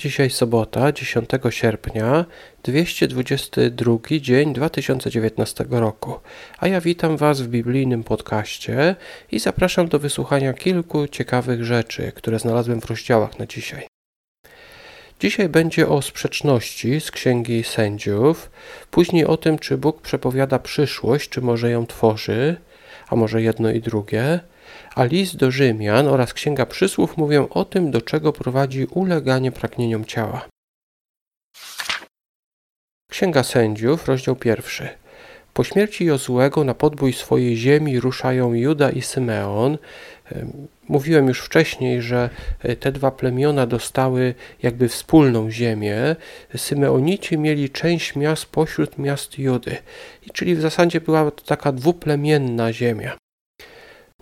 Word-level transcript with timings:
Dzisiaj 0.00 0.30
sobota, 0.30 0.92
10 0.92 1.30
sierpnia, 1.50 2.24
222 2.62 3.98
dzień 4.20 4.52
2019 4.52 5.64
roku, 5.70 6.14
a 6.58 6.68
ja 6.68 6.80
witam 6.80 7.16
Was 7.16 7.40
w 7.40 7.48
biblijnym 7.48 8.04
podcaście 8.04 8.96
i 9.32 9.38
zapraszam 9.38 9.88
do 9.88 9.98
wysłuchania 9.98 10.52
kilku 10.52 11.08
ciekawych 11.08 11.64
rzeczy, 11.64 12.12
które 12.12 12.38
znalazłem 12.38 12.80
w 12.80 12.84
rozdziałach 12.84 13.38
na 13.38 13.46
dzisiaj. 13.46 13.86
Dzisiaj 15.20 15.48
będzie 15.48 15.88
o 15.88 16.02
sprzeczności 16.02 17.00
z 17.00 17.10
Księgi 17.10 17.64
Sędziów, 17.64 18.50
później 18.90 19.24
o 19.24 19.36
tym, 19.36 19.58
czy 19.58 19.78
Bóg 19.78 20.02
przepowiada 20.02 20.58
przyszłość, 20.58 21.28
czy 21.28 21.40
może 21.40 21.70
ją 21.70 21.86
tworzy, 21.86 22.56
a 23.08 23.16
może 23.16 23.42
jedno 23.42 23.70
i 23.70 23.80
drugie, 23.80 24.40
a 24.94 25.04
list 25.04 25.36
do 25.36 25.50
Rzymian 25.50 26.08
oraz 26.08 26.34
Księga 26.34 26.66
Przysłów 26.66 27.16
mówią 27.16 27.48
o 27.48 27.64
tym, 27.64 27.90
do 27.90 28.00
czego 28.02 28.32
prowadzi 28.32 28.84
uleganie 28.84 29.52
pragnieniom 29.52 30.04
ciała. 30.04 30.48
Księga 33.10 33.42
Sędziów, 33.42 34.08
rozdział 34.08 34.36
pierwszy. 34.36 34.88
Po 35.54 35.64
śmierci 35.64 36.04
Jozłego 36.04 36.64
na 36.64 36.74
podbój 36.74 37.12
swojej 37.12 37.56
ziemi 37.56 38.00
ruszają 38.00 38.54
Juda 38.54 38.90
i 38.90 39.02
Symeon. 39.02 39.78
Mówiłem 40.88 41.28
już 41.28 41.40
wcześniej, 41.40 42.02
że 42.02 42.30
e, 42.60 42.76
te 42.76 42.92
dwa 42.92 43.10
plemiona 43.10 43.66
dostały 43.66 44.34
jakby 44.62 44.88
wspólną 44.88 45.50
ziemię. 45.50 46.16
Symeonici 46.56 47.38
mieli 47.38 47.70
część 47.70 48.16
miast 48.16 48.46
pośród 48.46 48.98
miast 48.98 49.38
Judy, 49.38 49.76
czyli 50.32 50.54
w 50.54 50.60
zasadzie 50.60 51.00
była 51.00 51.30
to 51.30 51.44
taka 51.44 51.72
dwuplemienna 51.72 52.72
ziemia. 52.72 53.16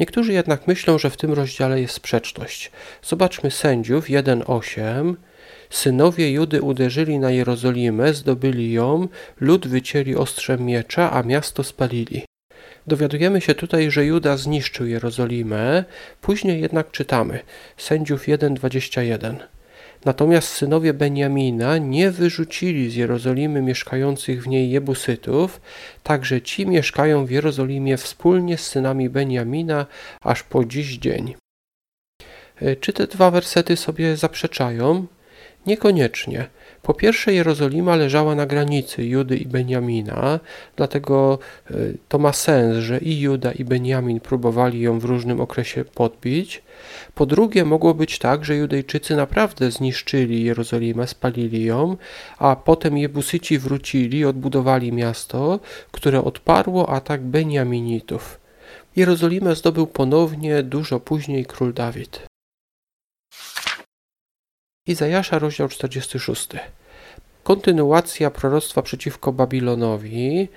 Niektórzy 0.00 0.32
jednak 0.32 0.66
myślą, 0.66 0.98
że 0.98 1.10
w 1.10 1.16
tym 1.16 1.32
rozdziale 1.32 1.80
jest 1.80 1.94
sprzeczność. 1.94 2.70
Zobaczmy 3.02 3.50
sędziów 3.50 4.08
1:8. 4.08 5.14
Synowie 5.70 6.32
Judy 6.32 6.62
uderzyli 6.62 7.18
na 7.18 7.30
Jerozolimę, 7.30 8.14
zdobyli 8.14 8.72
ją, 8.72 9.08
lud 9.40 9.68
wycięli 9.68 10.16
ostrzem 10.16 10.64
miecza, 10.66 11.12
a 11.12 11.22
miasto 11.22 11.64
spalili. 11.64 12.24
Dowiadujemy 12.86 13.40
się 13.40 13.54
tutaj, 13.54 13.90
że 13.90 14.04
Juda 14.04 14.36
zniszczył 14.36 14.86
Jerozolimę, 14.86 15.84
później 16.20 16.60
jednak 16.60 16.90
czytamy 16.90 17.40
sędziów 17.76 18.26
1:21. 18.28 19.36
Natomiast 20.06 20.48
synowie 20.48 20.94
Beniamina 20.94 21.78
nie 21.78 22.10
wyrzucili 22.10 22.90
z 22.90 22.94
Jerozolimy 22.94 23.62
mieszkających 23.62 24.42
w 24.42 24.46
niej 24.46 24.70
Jebusytów, 24.70 25.60
także 26.02 26.42
ci 26.42 26.66
mieszkają 26.66 27.26
w 27.26 27.30
Jerozolimie 27.30 27.96
wspólnie 27.96 28.58
z 28.58 28.66
synami 28.66 29.10
Beniamina 29.10 29.86
aż 30.20 30.42
po 30.42 30.64
dziś 30.64 30.98
dzień. 30.98 31.34
E, 32.62 32.76
czy 32.76 32.92
te 32.92 33.06
dwa 33.06 33.30
wersety 33.30 33.76
sobie 33.76 34.16
zaprzeczają? 34.16 35.06
Niekoniecznie. 35.66 36.48
Po 36.86 36.94
pierwsze, 36.94 37.34
Jerozolima 37.34 37.96
leżała 37.96 38.34
na 38.34 38.46
granicy 38.46 39.04
Judy 39.04 39.36
i 39.36 39.46
Beniamina, 39.46 40.40
dlatego 40.76 41.38
e, 41.70 41.74
to 42.08 42.18
ma 42.18 42.32
sens, 42.32 42.76
że 42.76 42.98
i 42.98 43.20
Juda 43.20 43.52
i 43.52 43.64
Beniamin 43.64 44.20
próbowali 44.20 44.80
ją 44.80 44.98
w 44.98 45.04
różnym 45.04 45.40
okresie 45.40 45.84
podbić. 45.84 46.62
Po 47.14 47.26
drugie, 47.26 47.64
mogło 47.64 47.94
być 47.94 48.18
tak, 48.18 48.44
że 48.44 48.56
Judejczycy 48.56 49.16
naprawdę 49.16 49.70
zniszczyli 49.70 50.44
Jerozolimę, 50.44 51.06
spalili 51.06 51.64
ją, 51.64 51.96
a 52.38 52.56
potem 52.56 52.98
Jebusyci 52.98 53.58
wrócili, 53.58 54.24
odbudowali 54.24 54.92
miasto, 54.92 55.60
które 55.92 56.24
odparło 56.24 56.88
atak 56.88 57.20
Beniaminitów. 57.20 58.40
Jerozolimę 58.96 59.56
zdobył 59.56 59.86
ponownie 59.86 60.62
dużo 60.62 61.00
później 61.00 61.46
król 61.46 61.74
Dawid. 61.74 62.35
Izajasza, 64.86 65.38
rozdział 65.38 65.68
46. 65.68 66.48
Kontynuacja 67.42 68.30
proroctwa 68.30 68.82
przeciwko 68.82 69.32
Babilonowi. 69.32 70.48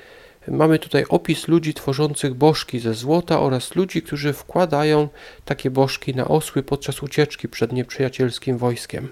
Mamy 0.48 0.80
tutaj 0.80 1.06
opis 1.10 1.48
ludzi 1.48 1.74
tworzących 1.74 2.34
bożki 2.34 2.80
ze 2.80 2.94
złota 2.94 3.40
oraz 3.40 3.76
ludzi, 3.76 4.02
którzy 4.02 4.34
wkładają 4.34 5.10
takie 5.46 5.72
bożki 5.72 6.16
na 6.16 6.28
osły 6.28 6.64
podczas 6.64 7.04
ucieczki 7.04 7.48
przed 7.48 7.72
nieprzyjacielskim 7.72 8.58
wojskiem. 8.58 9.10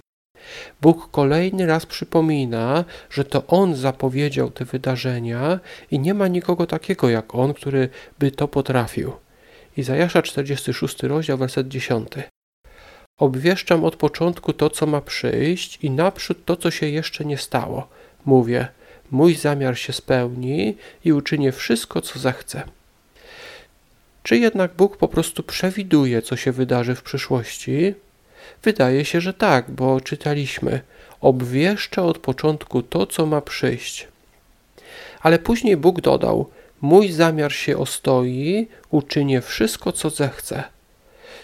Bóg 0.82 1.12
kolejny 1.12 1.66
raz 1.66 1.86
przypomina, 1.86 2.86
że 3.10 3.26
to 3.26 3.48
On 3.48 3.76
zapowiedział 3.76 4.52
te 4.52 4.66
wydarzenia 4.66 5.60
i 5.92 6.00
nie 6.00 6.14
ma 6.14 6.28
nikogo 6.28 6.66
takiego 6.66 7.10
jak 7.10 7.36
On, 7.36 7.54
który 7.54 7.90
by 8.20 8.32
to 8.32 8.48
potrafił. 8.48 9.14
Izajasza 9.78 10.22
46 10.22 11.04
rozdział, 11.04 11.38
werset 11.38 11.68
10. 11.68 12.08
Obwieszczam 13.18 13.86
od 13.86 13.96
początku 13.96 14.54
to, 14.54 14.70
co 14.70 14.86
ma 14.86 15.02
przyjść 15.02 15.80
i 15.82 15.92
naprzód 15.92 16.46
to, 16.46 16.56
co 16.56 16.72
się 16.72 16.90
jeszcze 16.90 17.26
nie 17.26 17.38
stało. 17.38 17.88
Mówię, 18.26 18.68
mój 19.12 19.36
zamiar 19.36 19.78
się 19.78 19.94
spełni 19.94 20.78
i 21.06 21.14
uczynię 21.14 21.52
wszystko, 21.52 22.02
co 22.02 22.20
zechcę. 22.20 22.64
Czy 24.24 24.38
jednak 24.38 24.74
Bóg 24.74 24.98
po 24.98 25.08
prostu 25.08 25.44
przewiduje, 25.44 26.22
co 26.22 26.36
się 26.36 26.52
wydarzy 26.52 26.96
w 26.96 27.02
przyszłości? 27.02 27.94
Wydaje 28.64 29.06
się, 29.06 29.22
że 29.22 29.34
tak, 29.34 29.72
bo 29.72 30.02
czytaliśmy: 30.02 30.82
Obwieszczę 31.22 32.04
od 32.04 32.18
początku 32.18 32.82
to, 32.82 33.08
co 33.08 33.26
ma 33.26 33.42
przyjść. 33.42 34.08
Ale 35.22 35.40
później 35.40 35.78
Bóg 35.78 36.02
dodał: 36.02 36.50
Mój 36.82 37.12
zamiar 37.12 37.54
się 37.54 37.78
ostoi, 37.78 38.68
uczynię 38.90 39.42
wszystko, 39.42 39.92
co 39.92 40.10
zechcę. 40.10 40.64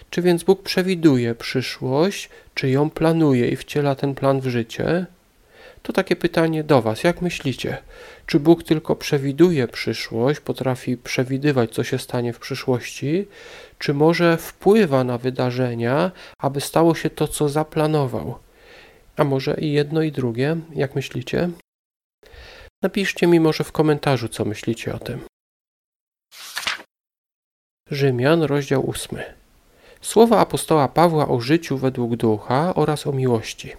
Czy 0.10 0.22
więc 0.22 0.44
Bóg 0.44 0.64
przewiduje 0.64 1.36
przyszłość, 1.36 2.30
czy 2.54 2.70
ją 2.70 2.90
planuje 2.90 3.48
i 3.48 3.56
wciela 3.56 3.96
ten 3.96 4.16
plan 4.16 4.42
w 4.42 4.48
życie? 4.48 5.06
To 5.84 5.94
takie 5.94 6.16
pytanie 6.16 6.64
do 6.64 6.82
Was. 6.82 7.04
Jak 7.04 7.22
myślicie? 7.22 7.78
Czy 8.26 8.40
Bóg 8.40 8.64
tylko 8.64 8.96
przewiduje 8.96 9.68
przyszłość, 9.68 10.40
potrafi 10.40 10.98
przewidywać, 10.98 11.72
co 11.72 11.84
się 11.84 12.00
stanie 12.00 12.34
w 12.34 12.40
przyszłości, 12.40 13.28
czy 13.80 13.94
może 13.94 14.38
wpływa 14.38 15.04
na 15.04 15.18
wydarzenia, 15.18 16.12
aby 16.38 16.62
stało 16.62 16.96
się 16.96 17.10
to, 17.10 17.28
co 17.28 17.50
zaplanował? 17.50 18.36
A 19.18 19.24
może 19.24 19.56
i 19.60 19.72
jedno, 19.72 20.02
i 20.02 20.12
drugie? 20.12 20.58
Jak 20.76 20.96
myślicie? 20.96 21.50
Napiszcie 22.82 23.28
mi 23.28 23.40
może 23.40 23.64
w 23.64 23.72
komentarzu, 23.72 24.28
co 24.28 24.46
myślicie 24.46 24.94
o 24.94 25.00
tym. 25.00 25.20
Rzymian, 27.92 28.44
rozdział 28.44 28.90
8. 28.90 29.20
Słowa 30.04 30.40
apostoła 30.40 30.88
Pawła 30.88 31.28
o 31.28 31.40
życiu 31.40 31.78
według 31.78 32.16
ducha 32.16 32.74
oraz 32.76 33.08
o 33.08 33.12
miłości. 33.12 33.74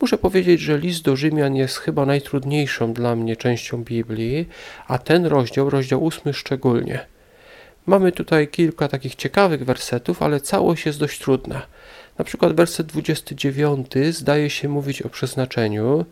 Muszę 0.00 0.18
powiedzieć, 0.18 0.60
że 0.60 0.78
list 0.78 1.02
do 1.02 1.16
Rzymian 1.16 1.56
jest 1.56 1.76
chyba 1.76 2.06
najtrudniejszą 2.06 2.92
dla 2.92 3.16
mnie 3.16 3.36
częścią 3.36 3.84
Biblii, 3.84 4.48
a 4.88 4.98
ten 4.98 5.26
rozdział, 5.26 5.70
rozdział 5.70 6.04
ósmy 6.04 6.34
szczególnie. 6.34 7.06
Mamy 7.86 8.12
tutaj 8.12 8.48
kilka 8.48 8.88
takich 8.88 9.14
ciekawych 9.14 9.64
wersetów, 9.64 10.22
ale 10.22 10.40
całość 10.40 10.86
jest 10.86 10.98
dość 10.98 11.20
trudna. 11.20 11.62
Na 12.18 12.24
przykład 12.24 12.52
werset 12.52 12.86
29 12.86 13.86
zdaje 14.10 14.50
się 14.50 14.68
mówić 14.68 15.02
o 15.02 15.08
przeznaczeniu, 15.08 16.04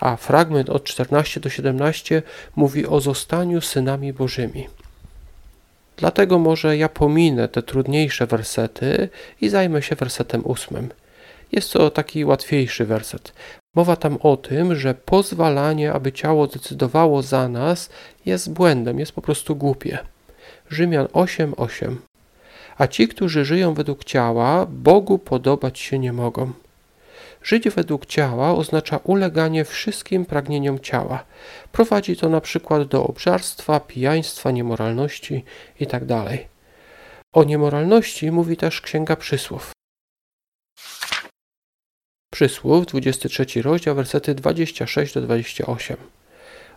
a 0.00 0.16
fragment 0.16 0.70
od 0.70 0.84
14 0.84 1.40
do 1.40 1.50
17 1.50 2.22
mówi 2.56 2.86
o 2.86 3.00
zostaniu 3.00 3.60
synami 3.60 4.12
Bożymi. 4.12 4.66
Dlatego 5.96 6.38
może 6.38 6.76
ja 6.76 6.88
pominę 6.88 7.48
te 7.48 7.62
trudniejsze 7.62 8.26
wersety 8.26 9.08
i 9.40 9.48
zajmę 9.48 9.82
się 9.82 9.96
wersetem 9.96 10.46
ósmym. 10.46 10.88
Jest 11.52 11.72
to 11.72 11.90
taki 11.90 12.24
łatwiejszy 12.24 12.84
werset. 12.86 13.32
Mowa 13.76 13.96
tam 13.96 14.18
o 14.22 14.36
tym, 14.36 14.74
że 14.74 14.94
pozwalanie, 14.94 15.92
aby 15.92 16.12
ciało 16.12 16.46
decydowało 16.46 17.22
za 17.22 17.48
nas, 17.48 17.90
jest 18.26 18.52
błędem, 18.52 18.98
jest 18.98 19.12
po 19.12 19.22
prostu 19.22 19.56
głupie. 19.56 19.98
Rzymian 20.70 21.06
8:8. 21.06 21.96
A 22.78 22.86
ci, 22.86 23.08
którzy 23.08 23.44
żyją 23.44 23.74
według 23.74 24.04
ciała, 24.04 24.66
Bogu 24.66 25.18
podobać 25.18 25.78
się 25.78 25.98
nie 25.98 26.12
mogą. 26.12 26.52
Żyć 27.44 27.68
według 27.68 28.06
ciała 28.06 28.54
oznacza 28.54 28.96
uleganie 28.96 29.64
wszystkim 29.64 30.26
pragnieniom 30.26 30.80
ciała. 30.80 31.24
Prowadzi 31.72 32.16
to 32.16 32.28
na 32.28 32.40
przykład 32.40 32.88
do 32.88 33.06
obżarstwa, 33.06 33.80
pijaństwa, 33.80 34.50
niemoralności 34.50 35.44
itd. 35.80 36.06
Tak 36.06 36.54
o 37.32 37.44
niemoralności 37.44 38.30
mówi 38.30 38.56
też 38.56 38.80
Księga 38.80 39.16
Przysłów. 39.16 39.72
Przysłów, 42.32 42.86
23 42.86 43.62
rozdział, 43.62 43.94
wersety 43.94 44.34
26 44.34 45.14
do 45.14 45.20
28. 45.20 45.96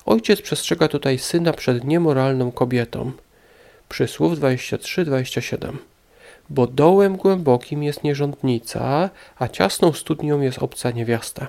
Ojciec 0.06 0.42
przestrzega 0.42 0.88
tutaj 0.88 1.20
syna 1.20 1.54
przed 1.54 1.84
niemoralną 1.84 2.52
kobietą. 2.52 3.12
Przysłów 3.90 4.40
23-27 4.40 5.78
bo 6.50 6.68
dołem 6.68 7.18
głębokim 7.18 7.84
jest 7.84 8.04
nierządnica, 8.04 9.10
a 9.40 9.48
ciasną 9.48 9.94
studnią 9.94 10.42
jest 10.42 10.60
obca 10.60 10.92
niewiasta. 10.92 11.48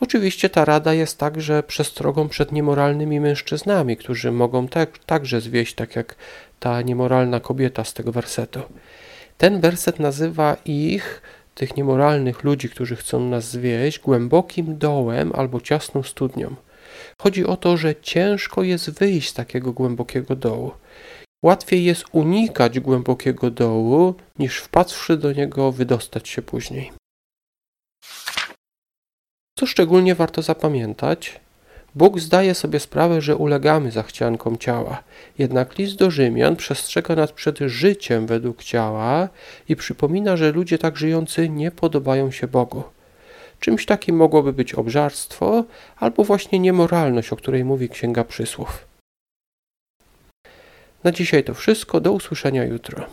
Oczywiście 0.00 0.50
ta 0.50 0.64
rada 0.64 0.94
jest 0.94 1.18
także 1.18 1.62
przestrogą 1.62 2.28
przed 2.28 2.52
niemoralnymi 2.52 3.20
mężczyznami, 3.20 3.96
którzy 3.96 4.32
mogą 4.32 4.68
tak, 4.68 4.98
także 4.98 5.40
zwieść, 5.40 5.74
tak 5.74 5.96
jak 5.96 6.16
ta 6.60 6.82
niemoralna 6.82 7.40
kobieta 7.40 7.84
z 7.84 7.94
tego 7.94 8.12
wersetu. 8.12 8.60
Ten 9.38 9.60
werset 9.60 10.00
nazywa 10.00 10.56
ich 10.64 11.22
tych 11.54 11.76
niemoralnych 11.76 12.44
ludzi, 12.44 12.68
którzy 12.68 12.96
chcą 12.96 13.20
nas 13.20 13.44
zwieść, 13.44 13.98
głębokim 13.98 14.78
dołem 14.78 15.32
albo 15.34 15.60
ciasną 15.60 16.02
studnią. 16.02 16.54
Chodzi 17.18 17.46
o 17.46 17.56
to, 17.56 17.76
że 17.76 17.94
ciężko 17.96 18.62
jest 18.62 18.90
wyjść 18.90 19.30
z 19.30 19.34
takiego 19.34 19.72
głębokiego 19.72 20.36
dołu. 20.36 20.70
Łatwiej 21.42 21.84
jest 21.84 22.04
unikać 22.12 22.80
głębokiego 22.80 23.50
dołu, 23.50 24.14
niż 24.38 24.58
wpatrzszy 24.58 25.16
do 25.16 25.32
niego 25.32 25.72
wydostać 25.72 26.28
się 26.28 26.42
później. 26.42 26.92
Co 29.58 29.66
szczególnie 29.66 30.14
warto 30.14 30.42
zapamiętać, 30.42 31.40
Bóg 31.94 32.20
zdaje 32.20 32.54
sobie 32.54 32.80
sprawę, 32.80 33.20
że 33.20 33.36
ulegamy 33.36 33.90
zachciankom 33.90 34.58
ciała. 34.58 35.02
Jednak 35.38 35.78
list 35.78 35.96
do 35.96 36.10
Rzymian 36.10 36.56
przestrzega 36.56 37.16
nas 37.16 37.32
przed 37.32 37.58
życiem 37.58 38.26
według 38.26 38.62
ciała 38.62 39.28
i 39.68 39.76
przypomina, 39.76 40.36
że 40.36 40.52
ludzie 40.52 40.78
tak 40.78 40.96
żyjący 40.96 41.48
nie 41.48 41.70
podobają 41.70 42.30
się 42.30 42.48
Bogu. 42.48 42.82
Czymś 43.60 43.86
takim 43.86 44.16
mogłoby 44.16 44.52
być 44.52 44.74
obżarstwo 44.74 45.64
albo 45.96 46.24
właśnie 46.24 46.58
niemoralność, 46.58 47.32
o 47.32 47.36
której 47.36 47.64
mówi 47.64 47.88
Księga 47.88 48.24
Przysłów. 48.24 48.91
Na 51.04 51.12
dzisiaj 51.12 51.44
to 51.44 51.54
wszystko. 51.54 52.00
Do 52.00 52.12
usłyszenia 52.12 52.64
jutro. 52.64 53.06